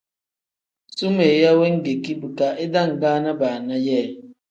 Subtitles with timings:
[0.95, 4.07] Sumeeya wengeki bika idangaana baana yee.